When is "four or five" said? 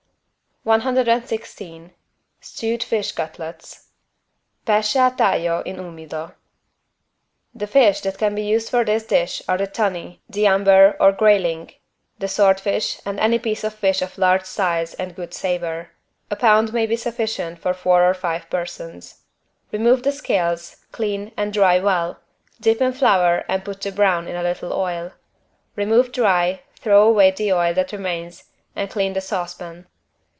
17.73-18.47